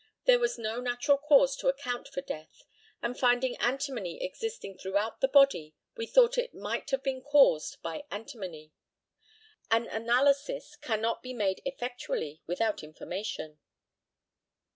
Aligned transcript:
There 0.25 0.39
was 0.39 0.57
no 0.57 0.81
natural 0.81 1.19
cause 1.19 1.55
to 1.57 1.67
account 1.67 2.07
for 2.07 2.21
death, 2.21 2.63
and 3.03 3.15
finding 3.15 3.55
antimony 3.57 4.19
existing 4.23 4.79
throughout 4.79 5.21
the 5.21 5.27
body, 5.27 5.75
we 5.95 6.07
thought 6.07 6.39
it 6.39 6.55
might 6.55 6.89
have 6.89 7.03
been 7.03 7.21
caused 7.21 7.79
by 7.83 8.05
antimony. 8.09 8.71
An 9.69 9.85
analysis 9.85 10.75
cannot 10.77 11.21
be 11.21 11.33
made 11.35 11.61
effectually 11.65 12.41
without 12.47 12.81
information. 12.81 13.59